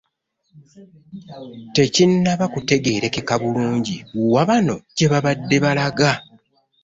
[1.75, 3.95] Tekinnaba kutegeerekeka bulungi
[4.33, 6.11] wa bano gye baabadde balaga.